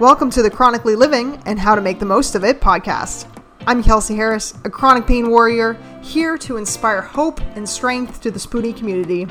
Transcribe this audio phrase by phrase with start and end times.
[0.00, 3.28] Welcome to the Chronically Living and How to Make the Most of It podcast.
[3.68, 8.40] I'm Kelsey Harris, a chronic pain warrior, here to inspire hope and strength to the
[8.40, 9.28] Spoonie community.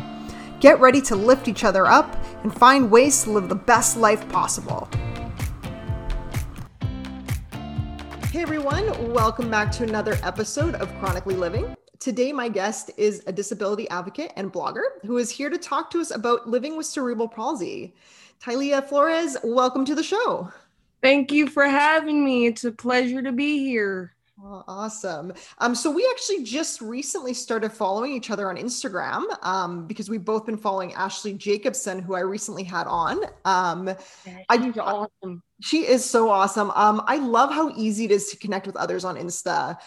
[0.61, 4.27] Get ready to lift each other up and find ways to live the best life
[4.29, 4.87] possible.
[8.31, 11.75] Hey everyone, welcome back to another episode of Chronically Living.
[12.03, 16.01] Today, my guest is a disability advocate and blogger who is here to talk to
[16.01, 17.95] us about living with cerebral palsy.
[18.41, 20.51] Tylea Flores, welcome to the show.
[21.01, 22.45] Thank you for having me.
[22.45, 24.13] It's a pleasure to be here.
[24.43, 25.31] Oh, awesome.
[25.59, 30.25] Um, so we actually just recently started following each other on Instagram um, because we've
[30.25, 33.23] both been following Ashley Jacobson, who I recently had on.
[33.45, 35.41] Um, yeah, she's I, awesome.
[35.61, 36.69] She is so awesome.
[36.71, 39.77] Um, I love how easy it is to connect with others on Insta.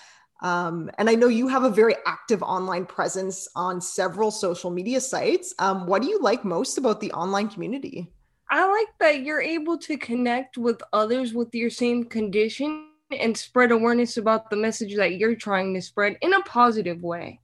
[0.42, 5.00] Um, and I know you have a very active online presence on several social media
[5.00, 5.54] sites.
[5.59, 8.12] Um, what do you like most about the online community?
[8.51, 13.73] I like that you're able to connect with others with your same condition and spread
[13.73, 17.40] awareness about the message that you're trying to spread in a positive way.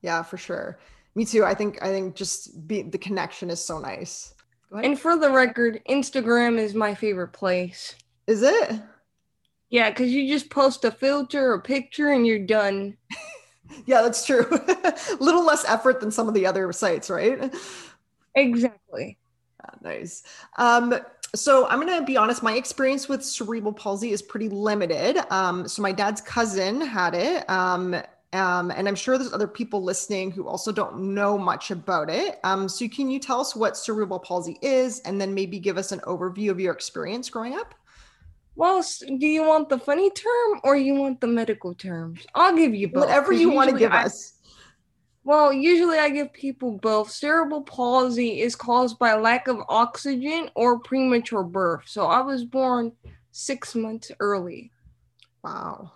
[0.00, 0.78] Yeah, for sure.
[1.14, 1.44] Me too.
[1.44, 4.34] I think I think just be, the connection is so nice.
[4.72, 7.94] And for the record, Instagram is my favorite place.
[8.26, 8.80] Is it?
[9.72, 12.98] Yeah, because you just post a filter, or picture, and you're done.
[13.86, 14.46] yeah, that's true.
[14.50, 17.52] a little less effort than some of the other sites, right?
[18.34, 19.18] Exactly.
[19.60, 20.24] Yeah, nice.
[20.58, 20.94] Um,
[21.34, 22.42] so I'm gonna be honest.
[22.42, 25.18] My experience with cerebral palsy is pretty limited.
[25.32, 27.94] Um, so my dad's cousin had it, um,
[28.34, 32.40] um, and I'm sure there's other people listening who also don't know much about it.
[32.44, 35.92] Um, so can you tell us what cerebral palsy is, and then maybe give us
[35.92, 37.74] an overview of your experience growing up?
[38.54, 42.26] Well, do you want the funny term or you want the medical terms?
[42.34, 43.04] I'll give you both.
[43.04, 44.34] Whatever you want to give I, us.
[45.24, 47.10] Well, usually I give people both.
[47.10, 51.84] Cerebral palsy is caused by lack of oxygen or premature birth.
[51.86, 52.92] So I was born
[53.30, 54.70] six months early.
[55.42, 55.92] Wow.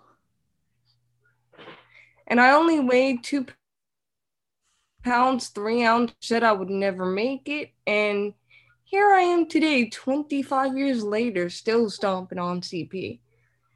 [2.25, 3.45] And I only weighed two
[5.03, 7.71] pounds, three ounces, said I would never make it.
[7.85, 8.33] And
[8.87, 13.19] here I am today, 25 years later, still stomping on CP.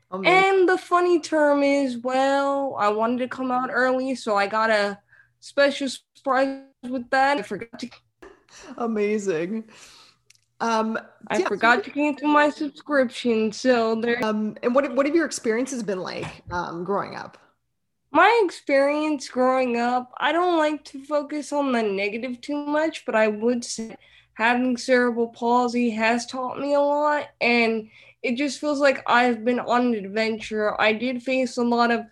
[0.10, 4.70] And the funny term is, well, I wanted to come out early, so I got
[4.70, 4.98] a
[5.42, 7.38] special surprise with that.
[7.38, 7.90] I forgot to.
[8.78, 9.66] Amazing.
[10.62, 14.24] Um, I yeah, forgot to cancel my subscription, so there.
[14.24, 17.38] Um, and what what have your experiences been like um, growing up?
[18.12, 23.16] My experience growing up, I don't like to focus on the negative too much, but
[23.16, 23.96] I would say
[24.34, 27.90] having cerebral palsy has taught me a lot, and
[28.24, 30.80] it just feels like I've been on an adventure.
[30.80, 32.06] I did face a lot of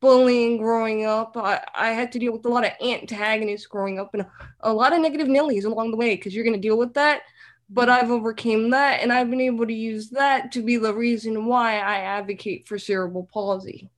[0.00, 1.36] bullying growing up.
[1.36, 4.30] I, I had to deal with a lot of antagonists growing up and a,
[4.60, 7.22] a lot of negative nillies along the way because you're going to deal with that.
[7.70, 8.04] But mm-hmm.
[8.04, 11.78] I've overcame that and I've been able to use that to be the reason why
[11.78, 13.88] I advocate for cerebral palsy.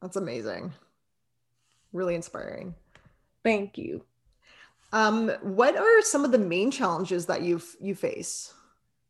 [0.00, 0.72] That's amazing.
[1.92, 2.74] Really inspiring.
[3.42, 4.04] Thank you.
[4.94, 8.54] Um, what are some of the main challenges that you you face?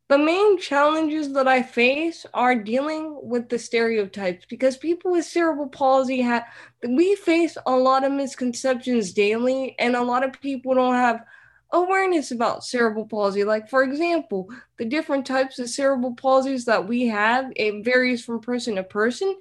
[0.08, 5.68] the main challenges that I face are dealing with the stereotypes because people with cerebral
[5.68, 6.44] palsy have
[6.86, 11.24] we face a lot of misconceptions daily and a lot of people don't have
[11.72, 17.08] awareness about cerebral palsy like for example the different types of cerebral palsies that we
[17.08, 19.34] have it varies from person to person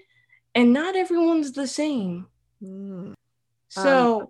[0.56, 2.26] and not everyone's the same
[2.64, 3.14] mm.
[3.68, 4.28] so um,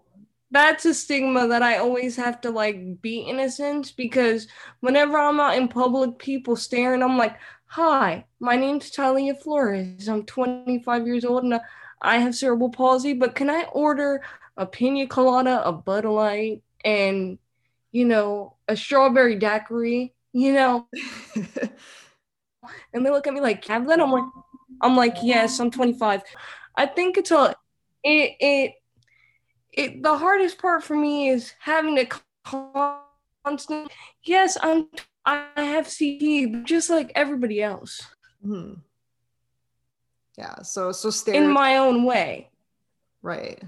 [0.54, 4.48] that's a stigma that I always have to like be in a sense because
[4.82, 10.08] whenever I'm out in public, people stare and I'm like, Hi, my name's Talia Flores.
[10.08, 11.60] I'm 25 years old and
[12.02, 14.22] I have cerebral palsy, but can I order
[14.56, 17.40] a pina colada, a Bud Light, and
[17.92, 20.88] you know, a strawberry daiquiri, you know?
[22.94, 24.00] and they look at me like, have that?
[24.00, 24.26] I'm like,
[24.82, 26.22] I'm like, yes, I'm 25.
[26.76, 27.56] I think it's a
[28.04, 28.74] it it
[29.74, 32.08] it the hardest part for me is having to
[33.44, 33.92] constant.
[34.24, 34.88] Yes, I'm.
[35.26, 38.02] I have CP, just like everybody else.
[38.46, 38.74] Hmm.
[40.38, 40.62] Yeah.
[40.64, 42.50] So so in my own way.
[43.22, 43.62] Right.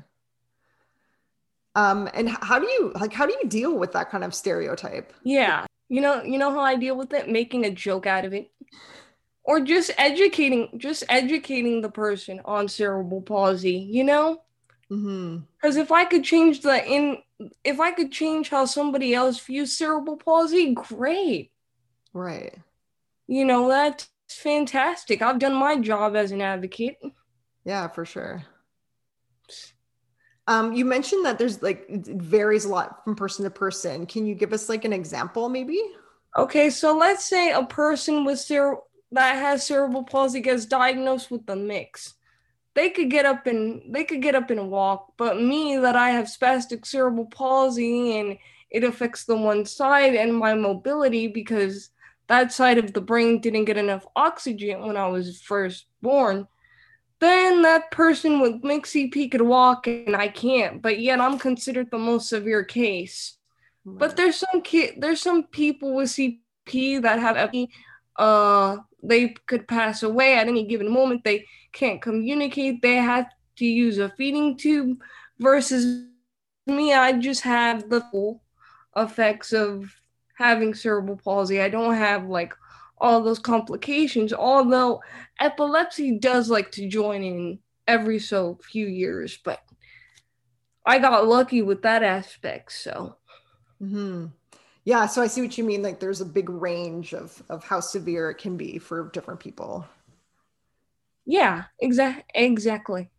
[1.75, 3.13] Um, and how do you like?
[3.13, 5.13] How do you deal with that kind of stereotype?
[5.23, 5.65] Yeah.
[5.89, 6.23] You know.
[6.23, 8.51] You know how I deal with it, making a joke out of it
[9.43, 14.44] or just educating just educating the person on cerebral palsy you know Mm-hmm.
[14.89, 15.79] Because mm-hmm.
[15.79, 17.17] if I could change the in,
[17.63, 21.51] if I could change how somebody else views cerebral palsy, great.
[22.13, 22.55] Right.
[23.27, 25.21] You know that's fantastic.
[25.21, 26.97] I've done my job as an advocate.
[27.63, 28.43] Yeah, for sure.
[30.47, 34.05] Um, you mentioned that there's like it varies a lot from person to person.
[34.05, 35.81] Can you give us like an example, maybe?
[36.37, 38.79] Okay, so let's say a person with cere-
[39.11, 42.14] that has cerebral palsy gets diagnosed with the mix.
[42.75, 46.11] They could get up and they could get up and walk, but me that I
[46.11, 48.37] have spastic cerebral palsy and
[48.69, 51.89] it affects the one side and my mobility because
[52.27, 56.47] that side of the brain didn't get enough oxygen when I was first born.
[57.19, 61.89] Then that person with mixed CP could walk and I can't, but yet I'm considered
[61.89, 63.37] the most severe case.
[63.85, 67.53] But there's some ki- there's some people with CP that have
[68.17, 71.23] uh they could pass away at any given moment.
[71.23, 71.45] They
[71.75, 72.81] can't communicate.
[72.81, 73.27] They have
[73.57, 74.99] to use a feeding tube
[75.39, 76.05] versus
[76.65, 78.41] me I just have the full
[78.95, 79.93] effects of
[80.37, 81.61] having cerebral palsy.
[81.61, 82.53] I don't have like
[82.97, 85.01] all those complications, although
[85.39, 89.59] epilepsy does like to join in every so few years, but
[90.85, 93.17] I got lucky with that aspect, so
[93.81, 94.27] Mm-hmm.
[94.85, 95.81] Yeah, so I see what you mean.
[95.81, 99.85] Like there's a big range of of how severe it can be for different people.
[101.25, 102.23] Yeah, exactly.
[102.35, 103.09] Exactly.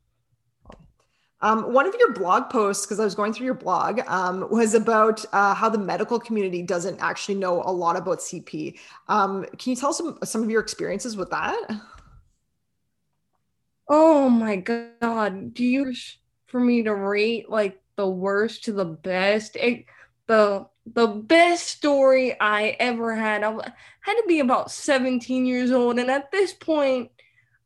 [1.43, 4.73] Um, one of your blog posts, because I was going through your blog, um, was
[4.75, 8.79] about uh, how the medical community doesn't actually know a lot about CP.
[9.08, 11.58] Um, can you tell us some, some of your experiences with that?
[13.88, 15.55] Oh my god!
[15.55, 15.93] Do you
[16.47, 19.56] for me to rate like the worst to the best?
[19.56, 19.87] It,
[20.26, 23.43] the the best story I ever had.
[23.44, 23.53] I
[24.00, 27.11] had to be about 17 years old, and at this point,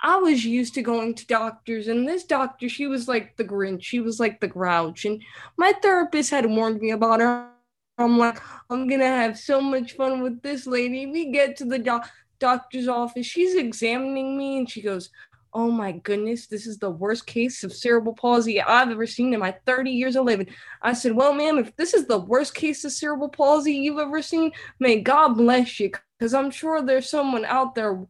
[0.03, 3.83] I was used to going to doctors, and this doctor, she was like the Grinch.
[3.83, 5.23] She was like the Grouch, and
[5.57, 7.51] my therapist had warned me about her.
[7.99, 11.07] I'm like, I'm gonna have so much fun with this lady.
[11.07, 13.27] We get to the doc- doctor's office.
[13.27, 15.11] She's examining me, and she goes,
[15.53, 19.41] oh my goodness, this is the worst case of cerebral palsy I've ever seen in
[19.41, 20.47] my 30 years of living.
[20.81, 24.23] I said, well, ma'am, if this is the worst case of cerebral palsy you've ever
[24.23, 28.07] seen, may God bless you, because I'm sure there's someone out there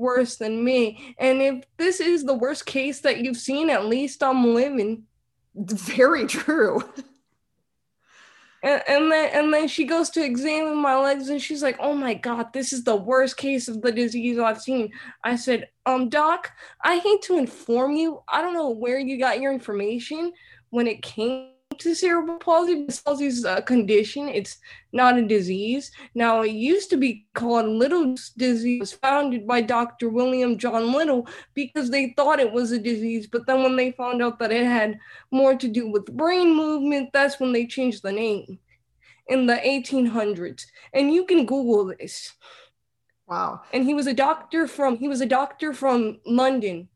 [0.00, 1.14] worse than me.
[1.18, 5.04] And if this is the worst case that you've seen, at least I'm living.
[5.54, 6.82] Very true.
[8.62, 11.94] And, and then and then she goes to examine my legs and she's like, "Oh
[11.94, 14.92] my god, this is the worst case of the disease I've seen."
[15.24, 16.52] I said, "Um, doc,
[16.84, 20.32] I hate to inform you, I don't know where you got your information
[20.68, 22.86] when it came to cerebral palsy.
[23.04, 24.58] Palsy is a uh, condition; it's
[24.92, 25.90] not a disease.
[26.14, 28.76] Now, it used to be called Little's disease.
[28.76, 30.08] It was founded by Dr.
[30.08, 34.22] William John Little because they thought it was a disease, but then when they found
[34.22, 34.98] out that it had
[35.30, 38.58] more to do with brain movement, that's when they changed the name
[39.28, 40.66] in the 1800s.
[40.92, 42.32] And you can Google this.
[43.26, 43.62] Wow.
[43.72, 46.88] And he was a doctor from he was a doctor from London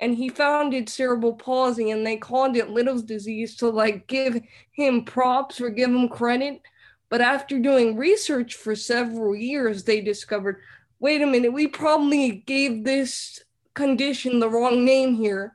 [0.00, 4.40] and he founded cerebral palsy and they called it Little's disease to like give
[4.72, 6.60] him props or give him credit.
[7.08, 10.60] But after doing research for several years, they discovered
[10.98, 13.42] wait a minute, we probably gave this
[13.74, 15.54] condition the wrong name here.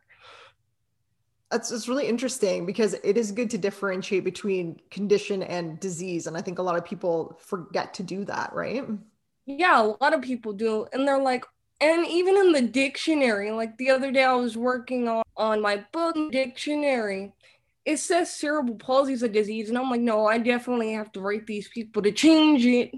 [1.50, 6.28] That's it's really interesting because it is good to differentiate between condition and disease.
[6.28, 8.88] And I think a lot of people forget to do that, right?
[9.46, 10.86] Yeah, a lot of people do.
[10.94, 11.44] And they're like,
[11.82, 15.84] and even in the dictionary, like the other day I was working on, on my
[15.92, 17.34] book dictionary,
[17.86, 19.70] it says cerebral palsy is a disease.
[19.70, 22.94] And I'm like, no, I definitely have to write these people to change it.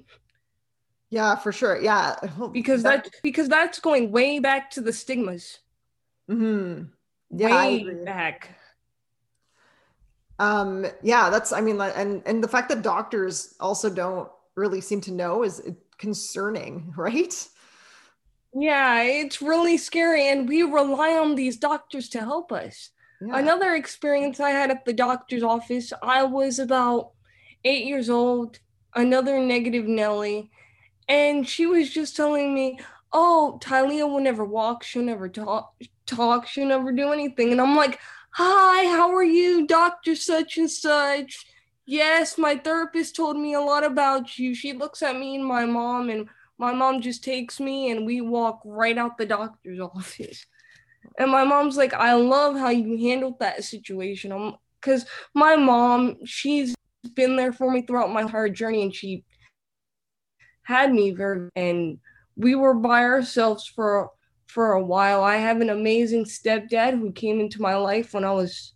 [1.09, 1.79] Yeah, for sure.
[1.79, 2.15] Yeah.
[2.51, 5.59] Because that, because that's going way back to the stigmas.
[6.29, 6.83] Mm-hmm.
[7.35, 8.49] Yeah, way back.
[10.39, 15.01] Um, yeah, that's I mean, and and the fact that doctors also don't really seem
[15.01, 15.61] to know is
[15.97, 17.47] concerning, right?
[18.55, 20.29] Yeah, it's really scary.
[20.29, 22.91] And we rely on these doctors to help us.
[23.21, 23.37] Yeah.
[23.37, 27.11] Another experience I had at the doctor's office, I was about
[27.63, 28.59] eight years old,
[28.95, 30.51] another negative Nelly.
[31.07, 32.79] And she was just telling me,
[33.11, 34.83] Oh, Tylea will never walk.
[34.83, 35.73] She'll never talk,
[36.07, 36.47] talk.
[36.47, 37.51] She'll never do anything.
[37.51, 37.99] And I'm like,
[38.31, 40.15] Hi, how are you, Dr.
[40.15, 41.45] Such and Such?
[41.85, 44.55] Yes, my therapist told me a lot about you.
[44.55, 48.21] She looks at me and my mom, and my mom just takes me and we
[48.21, 50.45] walk right out the doctor's office.
[51.17, 54.53] And my mom's like, I love how you handled that situation.
[54.79, 56.75] Because my mom, she's
[57.15, 59.23] been there for me throughout my entire journey and she
[60.63, 61.99] had me very, and
[62.35, 64.09] we were by ourselves for
[64.47, 65.23] for a while.
[65.23, 68.73] I have an amazing stepdad who came into my life when I was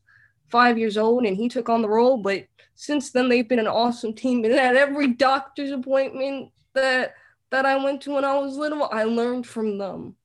[0.50, 2.18] five years old and he took on the role.
[2.18, 4.44] But since then, they've been an awesome team.
[4.44, 7.14] And at every doctor's appointment that
[7.52, 10.16] that I went to when I was little, I learned from them.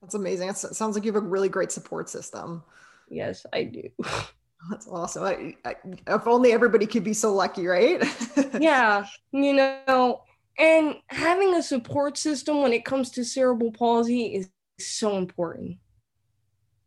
[0.00, 0.48] That's amazing.
[0.50, 2.62] It sounds like you have a really great support system.
[3.08, 3.82] Yes, I do.
[4.70, 5.24] That's awesome.
[5.24, 5.76] I, I,
[6.08, 8.02] if only everybody could be so lucky, right?
[8.60, 9.06] yeah.
[9.32, 10.22] You know,
[10.58, 15.78] and having a support system when it comes to cerebral palsy is so important.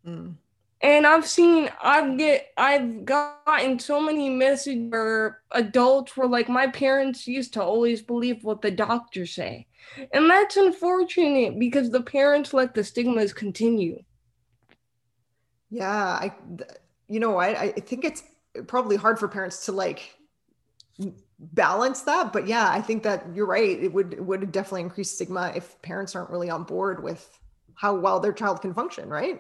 [0.06, 0.36] Mm.
[0.82, 6.68] And I've seen, I've get, I've gotten so many messages where adults were like, my
[6.68, 9.66] parents used to always believe what the doctors say,
[10.14, 14.04] and that's unfortunate because the parents let the stigmas continue.
[15.72, 16.36] Yeah, I,
[17.08, 18.24] you know, I, I think it's
[18.68, 20.16] probably hard for parents to like
[21.40, 23.82] balance that, but yeah, I think that you're right.
[23.82, 27.28] It would, it would definitely increase stigma if parents aren't really on board with
[27.74, 29.40] how well their child can function, right?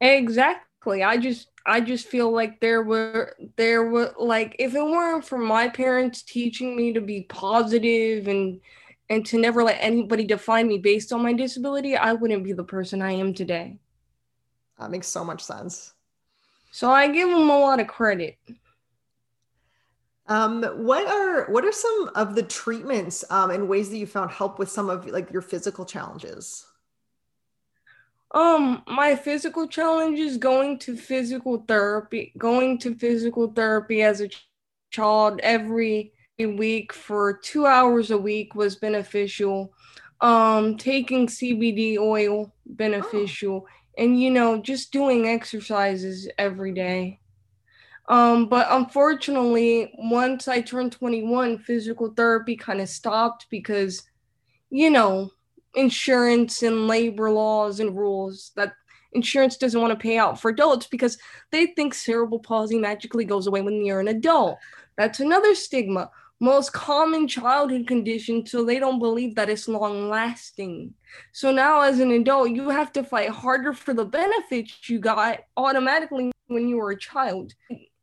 [0.00, 1.02] Exactly.
[1.02, 5.38] I just I just feel like there were there were like if it weren't for
[5.38, 8.60] my parents teaching me to be positive and
[9.10, 12.64] and to never let anybody define me based on my disability, I wouldn't be the
[12.64, 13.78] person I am today.
[14.78, 15.92] That makes so much sense.
[16.70, 18.38] So I give them a lot of credit.
[20.28, 24.30] Um, what are what are some of the treatments um, and ways that you found
[24.30, 26.69] help with some of like your physical challenges?
[28.32, 34.30] Um, my physical challenge is going to physical therapy, going to physical therapy as a
[34.90, 39.72] child every week for two hours a week was beneficial.
[40.20, 43.68] Um, taking CBD oil beneficial, oh.
[43.96, 47.20] and you know, just doing exercises every day.
[48.10, 54.02] Um, but unfortunately, once I turned 21, physical therapy kind of stopped because,
[54.68, 55.30] you know,
[55.74, 58.72] insurance and labor laws and rules that
[59.12, 61.18] insurance doesn't want to pay out for adults because
[61.50, 64.58] they think cerebral palsy magically goes away when you're an adult.
[64.96, 66.10] That's another stigma.
[66.42, 70.94] Most common childhood condition, so they don't believe that it's long lasting.
[71.32, 75.40] So now, as an adult, you have to fight harder for the benefits you got
[75.58, 77.52] automatically when you were a child.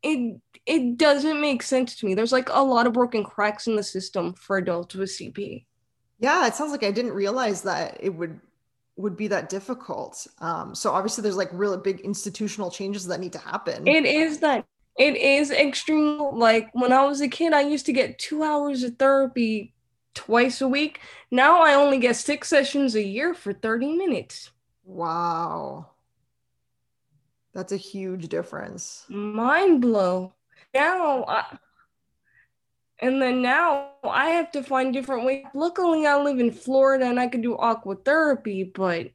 [0.02, 2.14] It it doesn't make sense to me.
[2.14, 5.64] There's like a lot of broken cracks in the system for adults with CP.
[6.18, 8.40] Yeah, it sounds like I didn't realize that it would
[8.96, 10.26] would be that difficult.
[10.40, 13.86] Um, so obviously, there's like really big institutional changes that need to happen.
[13.86, 14.66] It is that
[14.98, 16.18] it is extreme.
[16.34, 19.74] Like when I was a kid, I used to get two hours of therapy
[20.14, 21.00] twice a week.
[21.30, 24.50] Now I only get six sessions a year for 30 minutes.
[24.84, 25.86] Wow.
[27.54, 29.04] That's a huge difference.
[29.08, 30.32] Mind blow.
[30.74, 31.58] Now I,
[33.00, 35.44] and then now I have to find different ways.
[35.54, 39.10] Luckily, I live in Florida and I can do aqua therapy, but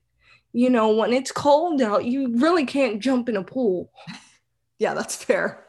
[0.54, 3.92] you know, when it's cold out, you really can't jump in a pool.
[4.80, 5.66] Yeah, that's fair.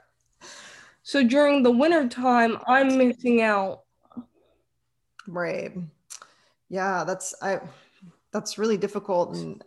[1.04, 3.82] So during the winter time, I'm missing out.
[5.28, 5.72] Right.
[6.68, 7.60] Yeah, that's I
[8.32, 9.62] that's really difficult and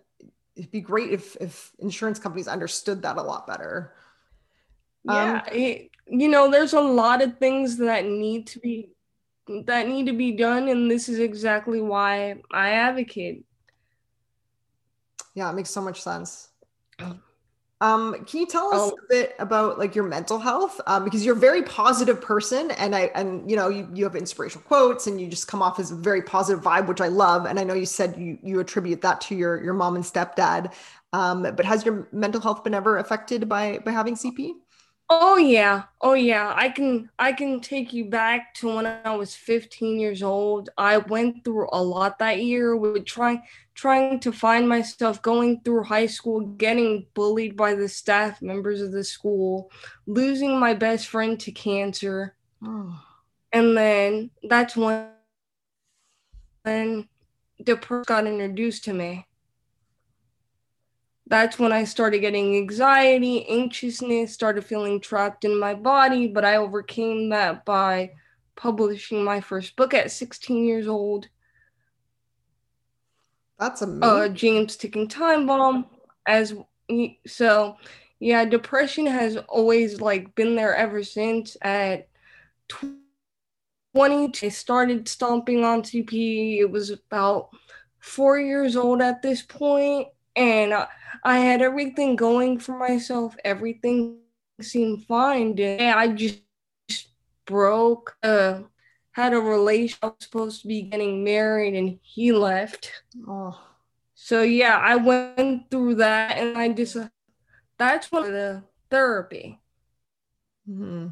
[0.58, 3.94] it'd be great if if insurance companies understood that a lot better.
[5.04, 8.90] Yeah, um, it, you know, there's a lot of things that need to be
[9.66, 13.46] that need to be done, and this is exactly why I advocate.
[15.36, 16.50] Yeah, it makes so much sense.
[17.80, 18.98] Um, can you tell us oh.
[19.06, 20.82] a bit about like your mental health?
[20.88, 24.16] Um, because you're a very positive person, and I and you know you you have
[24.16, 27.46] inspirational quotes, and you just come off as a very positive vibe, which I love.
[27.46, 30.74] And I know you said you you attribute that to your your mom and stepdad.
[31.14, 34.54] Um, but has your mental health been ever affected by by having CP?
[35.10, 35.84] Oh yeah.
[36.02, 36.54] Oh yeah.
[36.56, 40.70] I can I can take you back to when I was 15 years old.
[40.78, 45.84] I went through a lot that year with trying trying to find myself going through
[45.84, 49.72] high school, getting bullied by the staff members of the school,
[50.08, 52.36] losing my best friend to cancer.
[52.64, 53.02] Oh.
[53.54, 55.08] And then that's when
[56.64, 57.08] when
[57.64, 59.27] depression got introduced to me
[61.30, 66.28] that's when I started getting anxiety, anxiousness, started feeling trapped in my body.
[66.28, 68.12] But I overcame that by
[68.56, 71.28] publishing my first book at 16 years old.
[73.60, 74.04] That's amazing.
[74.04, 75.88] Uh, James Ticking Time Bomb.
[76.26, 76.56] As
[77.26, 77.78] so,
[78.20, 81.58] yeah, depression has always like been there ever since.
[81.62, 82.08] At
[82.70, 86.60] 20, I started stomping on CP.
[86.60, 87.50] It was about
[88.00, 90.72] four years old at this point, and.
[90.72, 90.88] Uh,
[91.24, 93.36] I had everything going for myself.
[93.44, 94.20] Everything
[94.62, 95.60] seemed fine.
[95.60, 96.42] And I just
[97.46, 98.16] broke.
[98.22, 98.62] Uh,
[99.18, 99.98] had a relation.
[100.04, 102.92] I was supposed to be getting married, and he left.
[103.28, 103.60] Oh.
[104.14, 107.08] So yeah, I went through that, and I just uh,
[107.80, 109.60] that's one of the therapy.
[110.70, 111.08] Mm-hmm.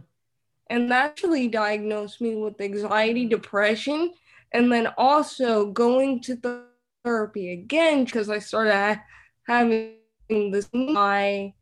[0.67, 4.13] And that actually diagnosed me with anxiety, depression,
[4.51, 6.63] and then also going to
[7.03, 8.99] therapy again because I started
[9.47, 9.95] having
[10.29, 11.53] this I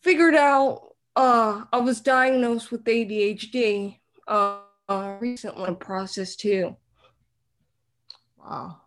[0.00, 3.98] figured out uh I was diagnosed with ADHD.
[4.26, 4.58] Uh,
[4.88, 6.76] uh, recent one process too.
[8.38, 8.78] Wow.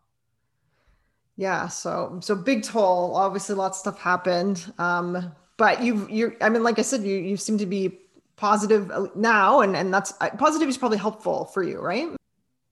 [1.38, 3.16] Yeah, so so big toll.
[3.16, 4.72] Obviously, lots of stuff happened.
[4.78, 8.00] Um, but you've you're I mean, like I said, you you seem to be
[8.36, 12.10] positive uh, now, and and that's uh, positive is probably helpful for you, right?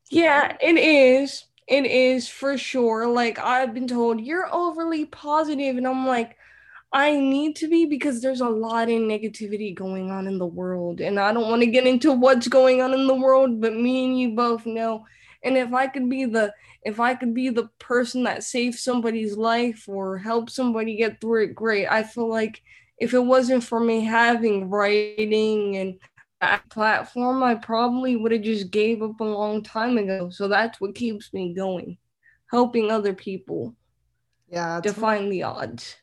[0.09, 1.45] Yeah, it is.
[1.67, 3.07] It is for sure.
[3.07, 6.37] Like I've been told, you're overly positive, and I'm like,
[6.91, 11.01] I need to be because there's a lot of negativity going on in the world.
[11.01, 14.05] And I don't want to get into what's going on in the world, but me
[14.05, 15.05] and you both know.
[15.43, 16.53] And if I could be the
[16.83, 21.45] if I could be the person that saves somebody's life or help somebody get through
[21.45, 21.87] it, great.
[21.87, 22.61] I feel like
[22.97, 25.99] if it wasn't for me having writing and
[26.43, 30.29] that platform, I probably would have just gave up a long time ago.
[30.29, 31.97] So that's what keeps me going,
[32.51, 33.75] helping other people.
[34.49, 35.95] Yeah, define the odds.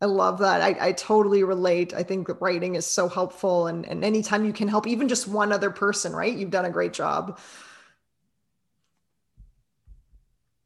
[0.00, 0.62] I love that.
[0.62, 1.92] I, I totally relate.
[1.92, 3.66] I think writing is so helpful.
[3.66, 6.34] And, and anytime you can help even just one other person, right?
[6.34, 7.38] You've done a great job.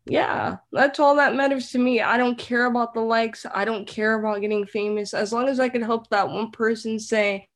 [0.06, 2.02] Yeah, that's all that matters to me.
[2.02, 3.46] I don't care about the likes.
[3.52, 5.14] I don't care about getting famous.
[5.14, 7.48] As long as I can help that one person say,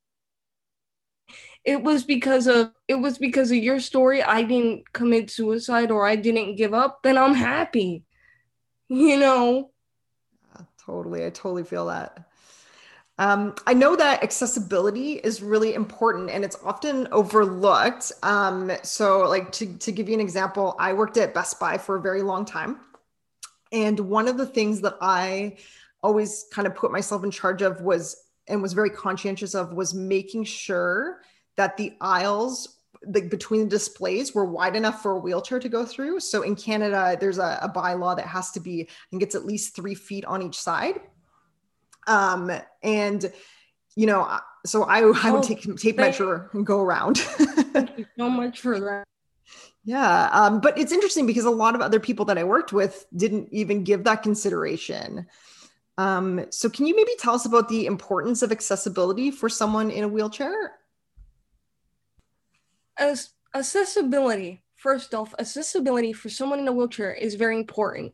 [1.65, 6.07] it was because of it was because of your story I didn't commit suicide or
[6.07, 8.05] I didn't give up, then I'm happy.
[8.91, 9.71] You know,
[10.89, 11.27] Totally.
[11.27, 12.31] I totally feel that.
[13.19, 18.13] Um, I know that accessibility is really important and it's often overlooked.
[18.23, 21.97] Um, so, like to, to give you an example, I worked at Best Buy for
[21.97, 22.79] a very long time.
[23.71, 25.59] And one of the things that I
[26.03, 29.93] always kind of put myself in charge of was and was very conscientious of was
[29.93, 31.21] making sure
[31.59, 35.85] that the aisles the, between the displays were wide enough for a wheelchair to go
[35.85, 36.21] through.
[36.21, 39.45] So in Canada, there's a, a bylaw that has to be, I think it's at
[39.45, 41.01] least three feet on each side.
[42.07, 42.51] Um,
[42.83, 43.31] and
[43.95, 47.19] you know, so I, I would oh, take tape measure and go around.
[47.19, 49.05] thank you so much for that.
[49.85, 50.29] Yeah.
[50.33, 53.49] Um, but it's interesting because a lot of other people that I worked with didn't
[53.53, 55.27] even give that consideration.
[55.97, 60.05] Um, so can you maybe tell us about the importance of accessibility for someone in
[60.05, 60.78] a wheelchair?
[62.99, 68.13] As accessibility first off accessibility for someone in a wheelchair is very important.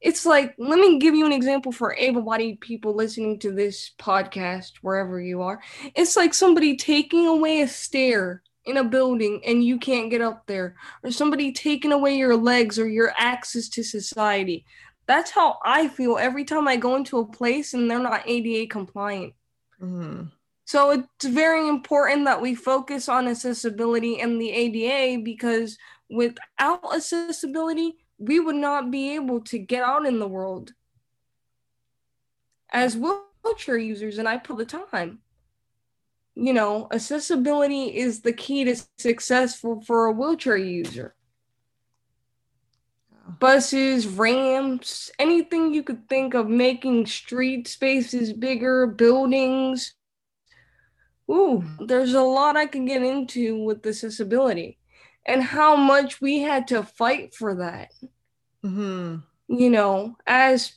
[0.00, 4.72] It's like let me give you an example for able-bodied people listening to this podcast
[4.82, 5.60] wherever you are.
[5.94, 10.46] It's like somebody taking away a stair in a building and you can't get up
[10.46, 14.64] there or somebody taking away your legs or your access to society.
[15.06, 18.66] That's how i feel every time i go into a place and they're not ada
[18.66, 19.34] compliant.
[19.80, 20.24] Mm-hmm.
[20.66, 25.78] So it's very important that we focus on accessibility and the ADA because
[26.10, 30.72] without accessibility, we would not be able to get out in the world
[32.70, 34.18] as wheelchair users.
[34.18, 35.20] And I put the time.
[36.34, 41.14] You know, accessibility is the key to successful for a wheelchair user.
[43.38, 49.94] Buses, ramps, anything you could think of making street spaces bigger, buildings,
[51.30, 54.78] ooh, there's a lot I can get into with this accessibility
[55.26, 57.92] and how much we had to fight for that.
[58.64, 59.16] Mm-hmm.
[59.48, 60.72] You know, as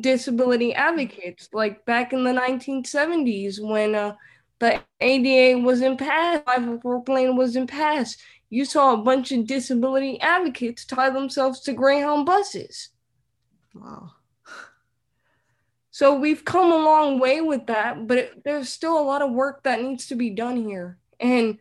[0.00, 4.14] disability advocates, like back in the 1970s when uh,
[4.58, 8.16] the ADA was in pass, 504 plan was in pass,
[8.50, 12.90] you saw a bunch of disability advocates tie themselves to Greyhound buses.
[13.74, 14.12] Wow.
[16.00, 19.32] So we've come a long way with that, but it, there's still a lot of
[19.32, 20.96] work that needs to be done here.
[21.20, 21.58] And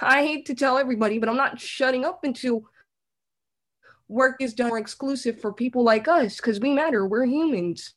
[0.00, 2.62] I hate to tell everybody, but I'm not shutting up until
[4.06, 7.04] work is done or exclusive for people like us because we matter.
[7.04, 7.92] We're humans.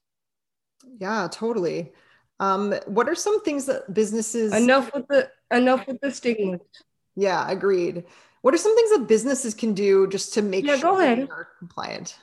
[0.98, 1.92] Yeah, totally.
[2.40, 6.58] Um, what are some things that businesses enough with the enough with the stigma?
[7.16, 8.06] Yeah, agreed.
[8.42, 11.28] What are some things that businesses can do just to make yeah, sure go ahead.
[11.30, 12.18] they're compliant?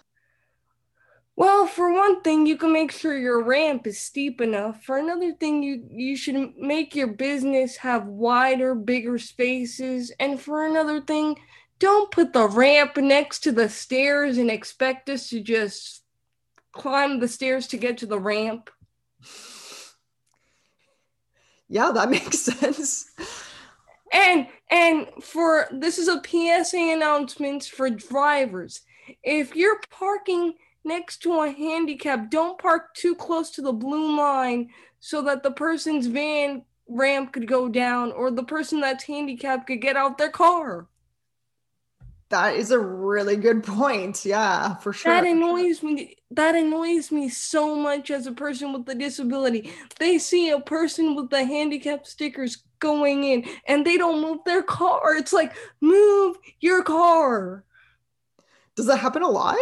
[1.36, 4.84] Well, for one thing, you can make sure your ramp is steep enough.
[4.84, 10.12] For another thing, you you should make your business have wider, bigger spaces.
[10.20, 11.36] And for another thing,
[11.78, 16.02] don't put the ramp next to the stairs and expect us to just
[16.72, 18.70] climb the stairs to get to the ramp.
[21.68, 23.06] Yeah, that makes sense.
[24.12, 28.82] And and for this is a PSA announcement for drivers.
[29.22, 32.30] If you're parking next to a handicap.
[32.30, 37.46] Don't park too close to the blue line so that the person's van ramp could
[37.46, 40.86] go down or the person that's handicapped could get out their car.
[42.30, 44.24] That is a really good point.
[44.24, 45.12] Yeah, for sure.
[45.12, 46.16] That annoys me.
[46.30, 49.72] That annoys me so much as a person with a disability.
[49.98, 54.62] They see a person with the handicap stickers going in and they don't move their
[54.62, 55.16] car.
[55.16, 57.64] It's like, move your car.
[58.76, 59.58] Does that happen a lot?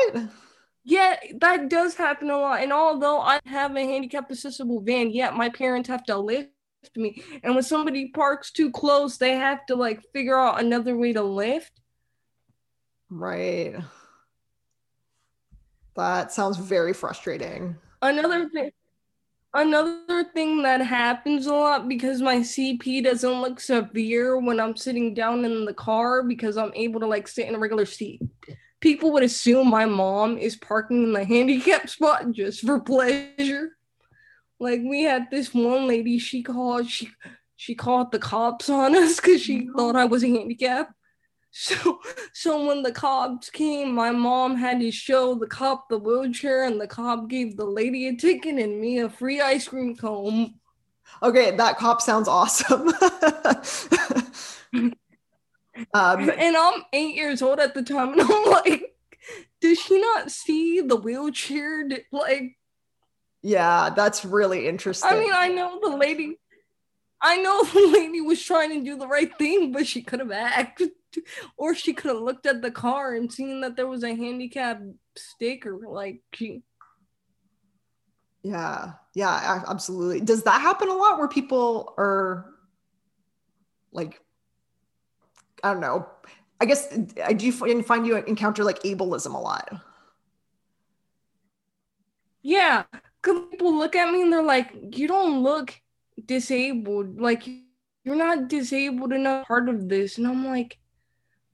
[0.88, 2.62] Yeah, that does happen a lot.
[2.62, 6.48] And although I have a handicap accessible van, yet my parents have to lift
[6.96, 7.22] me.
[7.42, 11.22] And when somebody parks too close, they have to like figure out another way to
[11.22, 11.72] lift.
[13.10, 13.76] Right.
[15.94, 17.76] That sounds very frustrating.
[18.00, 18.70] Another thing
[19.52, 25.12] another thing that happens a lot because my CP doesn't look severe when I'm sitting
[25.12, 28.22] down in the car because I'm able to like sit in a regular seat.
[28.80, 33.76] People would assume my mom is parking in the handicapped spot just for pleasure.
[34.60, 37.10] Like we had this one lady, she called she
[37.56, 40.92] she called the cops on us because she thought I was a handicapped.
[41.50, 41.98] So,
[42.32, 46.80] so when the cops came, my mom had to show the cop the wheelchair, and
[46.80, 50.54] the cop gave the lady a ticket and me a free ice cream cone.
[51.22, 52.92] Okay, that cop sounds awesome.
[55.94, 58.94] um, and I'm eight years old at the time, and I'm like,
[59.60, 61.88] does she not see the wheelchair?
[62.12, 62.56] Like,
[63.42, 65.10] yeah, that's really interesting.
[65.10, 66.38] I mean, I know the lady.
[67.20, 70.30] I know the lady was trying to do the right thing, but she could have
[70.30, 70.90] acted
[71.56, 74.80] or she could have looked at the car and seen that there was a handicap
[75.16, 76.62] sticker like she
[78.42, 82.52] yeah yeah absolutely does that happen a lot where people are
[83.90, 84.20] like
[85.62, 86.06] i don't know
[86.60, 89.68] i guess i do find you encounter like ableism a lot
[92.42, 92.84] yeah
[93.22, 95.74] people look at me and they're like you don't look
[96.24, 97.46] disabled like
[98.04, 100.78] you're not disabled enough part of this and i'm like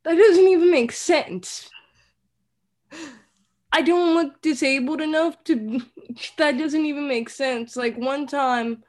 [0.04, 1.70] that doesn't even make sense.
[3.72, 5.80] I don't look disabled enough to.
[6.36, 7.74] That doesn't even make sense.
[7.74, 8.84] Like one time,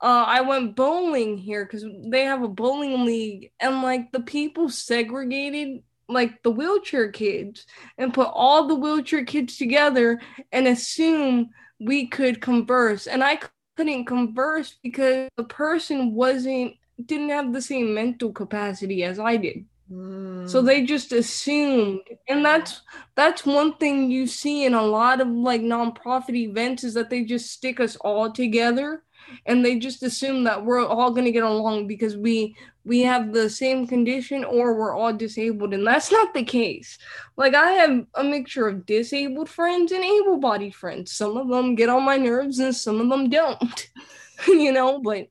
[0.00, 4.68] uh, I went bowling here because they have a bowling league, and like the people
[4.68, 7.66] segregated like the wheelchair kids
[7.98, 10.20] and put all the wheelchair kids together
[10.52, 13.06] and assume we could converse.
[13.06, 13.40] And I
[13.76, 19.64] couldn't converse because the person wasn't didn't have the same mental capacity as I did.
[19.90, 20.66] So mm.
[20.66, 22.82] they just assumed, and that's
[23.14, 27.24] that's one thing you see in a lot of like nonprofit events is that they
[27.24, 29.02] just stick us all together,
[29.46, 33.50] and they just assume that we're all gonna get along because we we have the
[33.50, 36.98] same condition or we're all disabled, and that's not the case.
[37.36, 41.12] Like I have a mixture of disabled friends and able-bodied friends.
[41.12, 43.90] Some of them get on my nerves, and some of them don't.
[44.48, 45.28] you know, but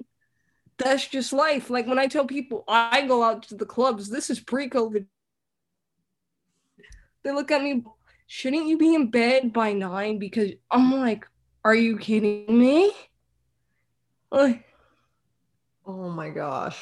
[0.78, 1.70] that's just life.
[1.70, 5.06] Like when I tell people I go out to the clubs, this is pre COVID.
[7.24, 7.84] They look at me,
[8.28, 10.20] shouldn't you be in bed by nine?
[10.20, 11.28] Because I'm like,
[11.66, 12.92] are you kidding me?
[14.32, 14.66] Like,
[15.86, 16.78] oh my gosh.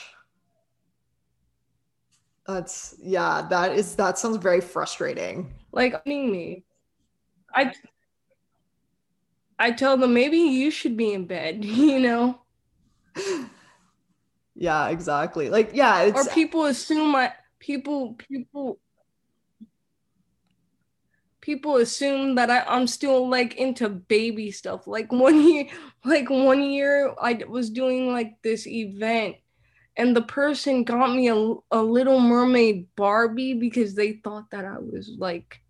[2.47, 5.53] That's yeah, that is that sounds very frustrating.
[5.71, 6.63] Like me.
[7.53, 7.73] I
[9.57, 12.41] I tell them maybe you should be in bed, you know.
[14.55, 18.79] yeah exactly like yeah or people assume my people people
[21.45, 25.67] people assume that I, i'm still like into baby stuff like one year
[26.03, 29.35] like one year i was doing like this event
[29.95, 34.79] and the person got me a, a little mermaid barbie because they thought that i
[34.79, 35.61] was like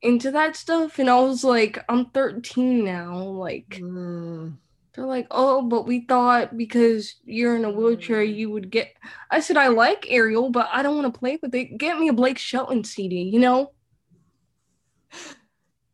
[0.00, 4.52] into that stuff and i was like i'm 13 now like mm
[4.92, 8.92] they're like, oh, but we thought because you're in a wheelchair, you would get.
[9.30, 11.78] I said, I like Ariel, but I don't want to play with it.
[11.78, 13.70] Get me a Blake Shelton CD, you know?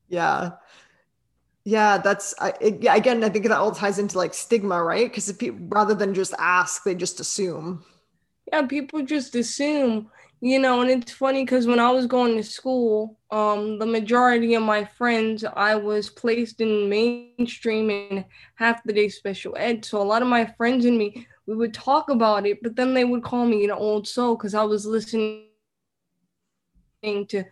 [0.09, 0.53] Yeah.
[1.65, 2.95] Yeah, that's I, it, yeah.
[2.95, 5.11] Again, I think that all ties into like stigma, right?
[5.11, 5.37] Because
[5.69, 7.85] rather than just ask, they just assume.
[8.53, 10.09] Yeah, people just assume
[10.41, 14.55] you know and it's funny because when i was going to school um the majority
[14.55, 18.25] of my friends i was placed in mainstream and
[18.57, 21.73] half the day special ed so a lot of my friends and me we would
[21.73, 24.85] talk about it but then they would call me an old soul because i was
[24.85, 25.46] listening
[27.03, 27.45] to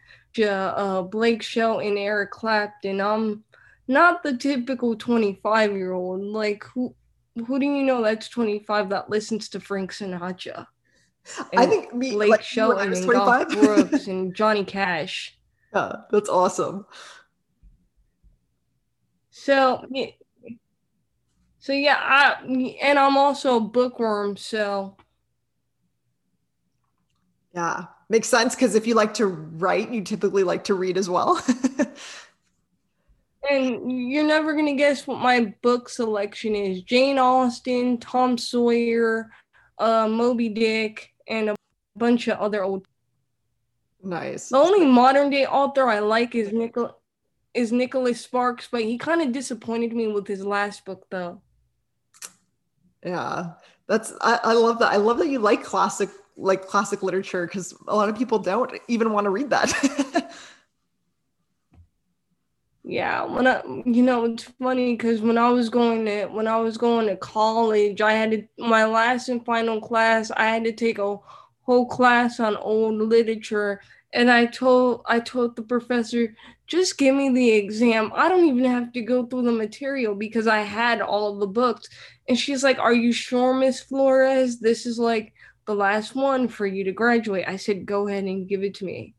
[0.42, 3.00] uh, blake shelton and eric clapton.
[3.00, 3.44] I'm
[3.86, 6.94] not the typical 25 year old like who
[7.46, 10.66] who do you know that's 25 that listens to frank sinatra?
[11.56, 15.38] I think me, Blake like, Shelton and Garth Brooks and Johnny Cash.
[15.74, 16.86] Yeah, that's awesome.
[19.32, 19.84] So,
[21.58, 22.44] so yeah, I
[22.80, 24.96] and I'm also a bookworm, so.
[27.52, 31.08] Yeah, makes sense because if you like to write, you typically like to read as
[31.08, 31.40] well.
[33.50, 39.30] and you're never gonna guess what my book selection is: Jane Austen, Tom Sawyer,
[39.78, 41.56] uh, Moby Dick, and a
[41.96, 42.86] bunch of other old.
[44.02, 44.50] Nice.
[44.50, 46.98] The only modern day author I like is Nichol
[47.54, 51.40] is Nicholas Sparks, but he kind of disappointed me with his last book though.
[53.04, 53.52] Yeah,
[53.86, 54.92] that's I, I love that.
[54.92, 58.72] I love that you like classic like classic literature because a lot of people don't
[58.88, 60.32] even want to read that.
[62.84, 66.56] yeah, when I you know it's funny because when I was going to when I
[66.56, 70.30] was going to college, I had to my last and final class.
[70.30, 71.16] I had to take a
[71.62, 73.80] whole class on old literature
[74.14, 76.34] and I told I told the professor,
[76.66, 78.12] just give me the exam.
[78.14, 81.46] I don't even have to go through the material because I had all of the
[81.46, 81.88] books.
[82.28, 84.60] And she's like, Are you sure, Miss Flores?
[84.60, 85.34] This is like
[85.66, 87.44] the last one for you to graduate.
[87.46, 89.14] I said, Go ahead and give it to me.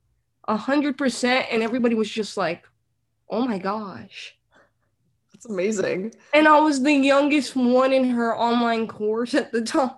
[0.48, 1.48] A hundred percent.
[1.52, 2.66] And everybody was just like,
[3.30, 4.36] Oh my gosh.
[5.34, 6.14] That's amazing.
[6.34, 9.92] And I was the youngest one in her online course at the time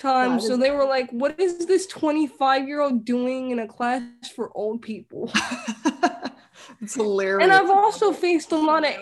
[0.00, 0.40] time.
[0.40, 4.02] So they were like, what is this 25 year old doing in a class
[4.34, 5.30] for old people?
[6.80, 7.44] it's hilarious.
[7.44, 8.94] And I've also faced a lot of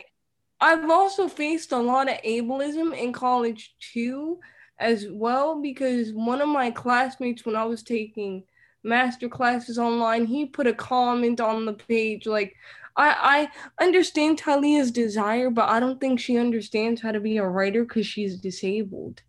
[0.60, 4.40] I've also faced a lot of ableism in college too,
[4.78, 8.44] as well, because one of my classmates when I was taking
[8.84, 12.54] master classes online, he put a comment on the page like
[12.96, 17.46] I, I understand Talia's desire, but I don't think she understands how to be a
[17.46, 19.22] writer because she's disabled.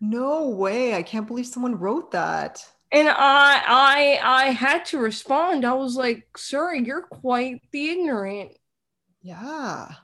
[0.00, 0.94] No way.
[0.94, 2.66] I can't believe someone wrote that.
[2.92, 5.64] And I I I had to respond.
[5.64, 8.56] I was like, "Sir, you're quite the ignorant."
[9.22, 9.94] Yeah.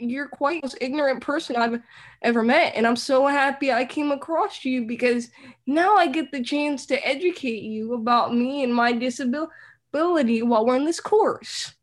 [0.00, 1.80] You're quite the most ignorant person I've
[2.22, 2.74] ever met.
[2.74, 5.30] And I'm so happy I came across you because
[5.66, 10.76] now I get the chance to educate you about me and my disability while we're
[10.76, 11.74] in this course.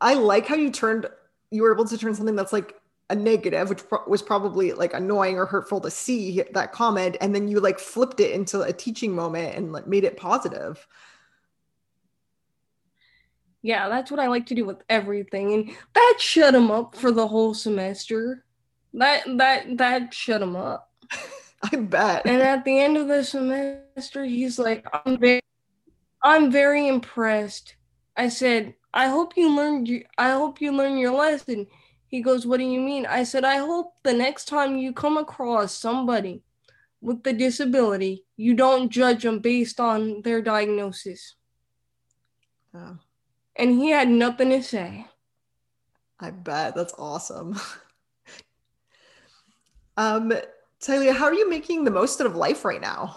[0.00, 1.08] I like how you turned
[1.50, 2.74] you were able to turn something that's like
[3.08, 7.34] a negative, which pro- was probably like annoying or hurtful to see that comment, and
[7.34, 10.86] then you like flipped it into a teaching moment and like made it positive.
[13.66, 17.10] Yeah, that's what I like to do with everything, and that shut him up for
[17.10, 18.44] the whole semester.
[18.94, 20.92] That that that shut him up.
[21.72, 22.26] I bet.
[22.26, 25.40] And at the end of the semester, he's like, "I'm very,
[26.22, 27.74] I'm very impressed."
[28.16, 29.88] I said, "I hope you learned.
[29.88, 31.66] You, I hope you learned your lesson."
[32.06, 33.04] He goes, What do you mean?
[33.04, 36.44] I said, I hope the next time you come across somebody
[37.00, 41.34] with the disability, you don't judge them based on their diagnosis.
[42.72, 42.98] Oh.
[43.58, 45.06] And he had nothing to say.
[46.20, 46.74] I bet.
[46.74, 47.58] That's awesome.
[49.96, 50.32] um,
[50.80, 53.16] Talia, how are you making the most out of life right now?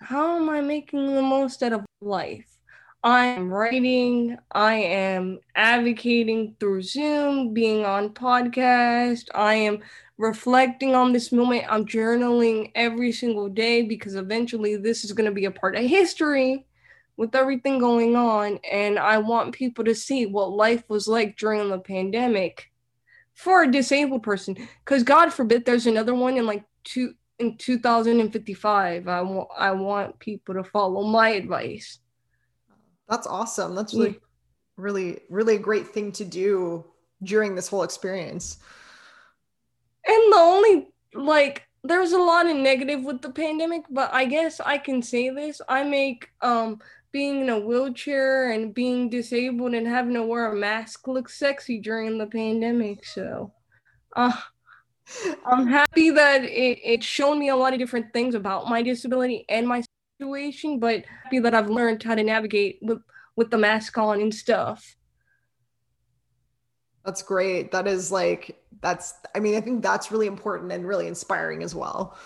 [0.00, 2.54] How am I making the most out of life?
[3.02, 9.80] I am writing, I am advocating through Zoom, being on podcast, I am
[10.16, 11.64] reflecting on this moment.
[11.68, 15.84] I'm journaling every single day because eventually this is going to be a part of
[15.84, 16.66] history
[17.16, 18.58] with everything going on.
[18.70, 22.70] And I want people to see what life was like during the pandemic
[23.34, 24.56] for a disabled person.
[24.84, 29.08] Because God forbid there's another one in like two in 2055.
[29.08, 31.98] I want I want people to follow my advice
[33.08, 33.74] that's awesome.
[33.74, 34.16] That's really, yeah.
[34.76, 36.84] really, really a great thing to do
[37.22, 38.58] during this whole experience.
[40.06, 44.60] And the only like there's a lot of negative with the pandemic, but I guess
[44.60, 45.60] I can say this.
[45.68, 46.80] I make um
[47.14, 51.78] being in a wheelchair and being disabled and having to wear a mask look sexy
[51.78, 53.06] during the pandemic.
[53.06, 53.52] So
[54.16, 54.32] uh
[55.46, 59.44] I'm happy that it, it's shown me a lot of different things about my disability
[59.48, 59.84] and my
[60.18, 62.98] situation, but happy that I've learned how to navigate with
[63.36, 64.96] with the mask on and stuff.
[67.04, 67.70] That's great.
[67.70, 71.76] That is like that's I mean, I think that's really important and really inspiring as
[71.76, 72.18] well.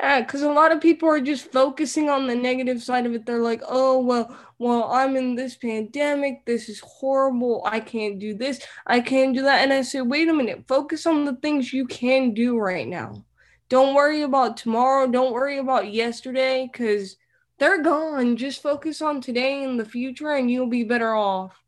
[0.00, 3.26] Yeah, because a lot of people are just focusing on the negative side of it.
[3.26, 6.44] They're like, oh, well, well, I'm in this pandemic.
[6.46, 7.62] This is horrible.
[7.66, 8.60] I can't do this.
[8.86, 9.62] I can't do that.
[9.62, 13.24] And I say, wait a minute, focus on the things you can do right now.
[13.68, 15.06] Don't worry about tomorrow.
[15.08, 17.16] Don't worry about yesterday because
[17.58, 18.36] they're gone.
[18.36, 21.60] Just focus on today and the future, and you'll be better off.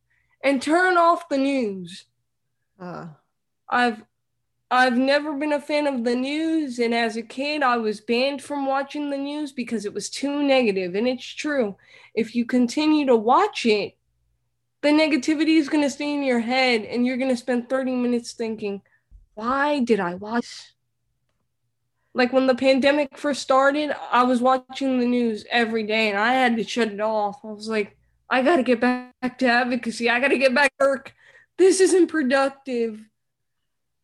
[0.42, 2.06] And turn off the news.
[2.78, 3.08] Uh.
[3.72, 4.02] I've
[4.70, 8.42] I've never been a fan of the news, and as a kid, I was banned
[8.42, 10.94] from watching the news because it was too negative.
[10.94, 11.76] And it's true.
[12.14, 13.96] If you continue to watch it,
[14.82, 17.96] the negativity is going to stay in your head, and you're going to spend 30
[17.96, 18.82] minutes thinking,
[19.34, 20.74] why did I watch
[22.14, 26.32] like when the pandemic first started, I was watching the news every day and I
[26.32, 27.44] had to shut it off.
[27.44, 27.96] I was like,
[28.28, 30.10] I got to get back to advocacy.
[30.10, 31.14] I got to get back to work.
[31.56, 33.00] This isn't productive.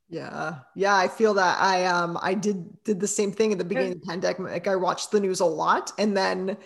[0.08, 0.60] Yeah.
[0.74, 3.92] Yeah, I feel that I um I did did the same thing at the beginning
[3.92, 4.38] of the pandemic.
[4.38, 6.56] Like I watched the news a lot and then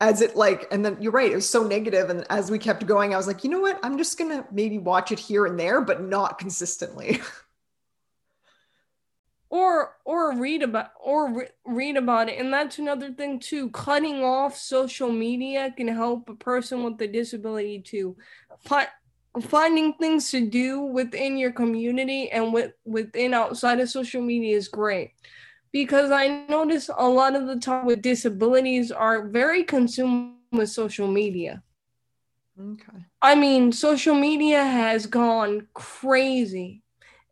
[0.00, 2.86] as it like and then you're right, it was so negative and as we kept
[2.86, 3.78] going I was like, "You know what?
[3.84, 7.20] I'm just going to maybe watch it here and there but not consistently."
[9.50, 14.22] or or read about or re- read about it and that's another thing too cutting
[14.22, 18.14] off social media can help a person with a disability to
[18.60, 18.88] find
[19.42, 24.68] finding things to do within your community and with, within outside of social media is
[24.68, 25.12] great
[25.72, 31.08] because I notice a lot of the time with disabilities are very consumed with social
[31.08, 31.62] media.
[32.58, 33.04] Okay.
[33.22, 36.82] I mean, social media has gone crazy.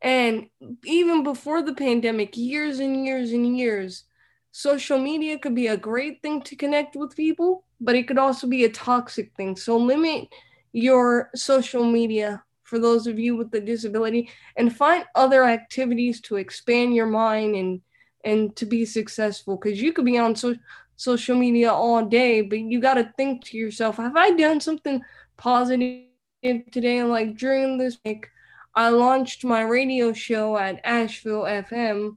[0.03, 0.49] And
[0.85, 4.05] even before the pandemic, years and years and years,
[4.53, 8.47] social media could be a great thing to connect with people, but it could also
[8.47, 9.57] be a toxic thing.
[9.57, 10.29] So limit
[10.77, 16.37] your social media for those of you with the disability and find other activities to
[16.37, 17.81] expand your mind and
[18.27, 19.57] and to be successful.
[19.57, 20.55] Because you could be on so,
[20.97, 25.01] social media all day but you got to think to yourself have i done something
[25.37, 26.05] positive
[26.43, 27.03] today?
[27.03, 28.29] Like during this week
[28.75, 32.17] i launched my radio show at asheville fm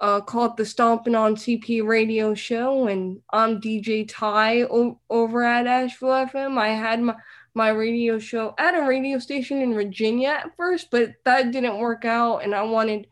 [0.00, 5.66] uh, called the Stomping on CP radio show, and I'm DJ Ty o- over at
[5.66, 6.58] Asheville FM.
[6.58, 7.14] I had my
[7.56, 12.04] my radio show at a radio station in Virginia at first, but that didn't work
[12.04, 12.44] out.
[12.44, 13.06] And I wanted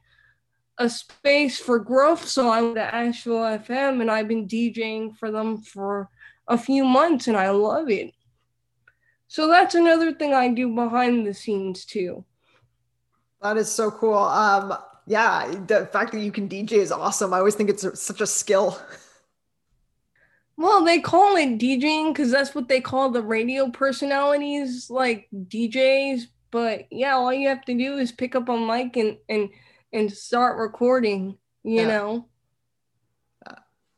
[0.76, 2.28] a space for growth.
[2.28, 6.10] So I went to Asheville FM and I've been DJing for them for
[6.46, 8.12] a few months and I love it.
[9.28, 12.22] So that's another thing I do behind the scenes too.
[13.40, 14.18] That is so cool.
[14.18, 14.74] Um,
[15.06, 17.32] yeah, the fact that you can DJ is awesome.
[17.32, 18.78] I always think it's such a skill.
[20.56, 26.26] Well, they call it DJing because that's what they call the radio personalities, like DJs.
[26.50, 29.50] But yeah, all you have to do is pick up a mic and and
[29.92, 31.36] and start recording.
[31.64, 31.86] You yeah.
[31.88, 32.28] know.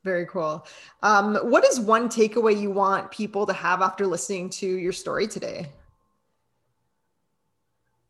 [0.03, 0.67] very cool.
[1.03, 5.27] Um, what is one takeaway you want people to have after listening to your story
[5.27, 5.67] today?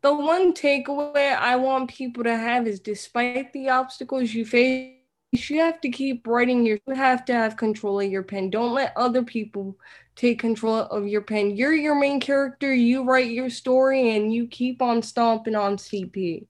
[0.03, 4.96] The one takeaway I want people to have is despite the obstacles you face
[5.33, 8.51] you have to keep writing your you have to have control of your pen.
[8.51, 9.77] Don't let other people
[10.15, 11.57] take control of your pen.
[11.57, 12.73] You're your main character.
[12.73, 16.47] You write your story and you keep on stomping on cp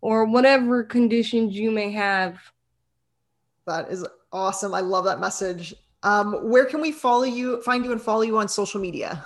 [0.00, 2.38] or whatever conditions you may have.
[3.66, 4.74] That is awesome.
[4.74, 5.74] I love that message.
[6.02, 9.24] Um, where can we follow you find you and follow you on social media?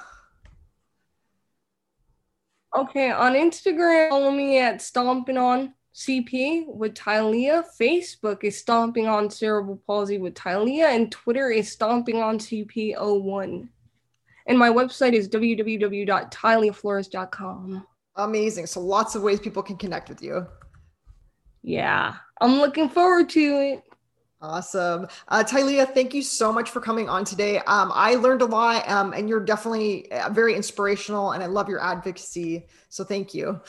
[2.76, 7.64] Okay on instagram follow me at stomping on CP with Tylea.
[7.80, 10.94] Facebook is Stomping on Cerebral Palsy with Tylea.
[10.94, 13.68] And Twitter is Stomping on CP01.
[14.46, 17.86] And my website is www.tyleaflores.com.
[18.16, 18.66] Amazing.
[18.66, 20.46] So lots of ways people can connect with you.
[21.62, 23.84] Yeah, I'm looking forward to it.
[24.42, 25.06] Awesome.
[25.28, 27.58] Uh, Tylea, thank you so much for coming on today.
[27.58, 31.68] Um, I learned a lot um, and you're definitely uh, very inspirational and I love
[31.68, 32.66] your advocacy.
[32.88, 33.60] So thank you.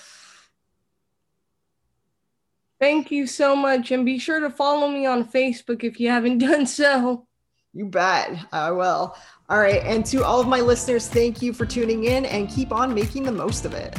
[2.82, 3.91] Thank you so much.
[3.91, 7.28] And be sure to follow me on Facebook if you haven't done so.
[7.74, 8.38] You bet.
[8.52, 9.15] I will.
[9.50, 9.84] All right.
[9.84, 13.24] And to all of my listeners, thank you for tuning in and keep on making
[13.24, 13.96] the most of it.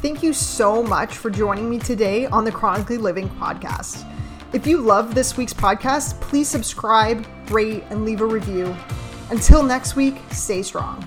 [0.00, 4.10] Thank you so much for joining me today on the Chronically Living podcast.
[4.54, 8.74] If you love this week's podcast, please subscribe, rate, and leave a review.
[9.30, 11.04] Until next week, stay strong.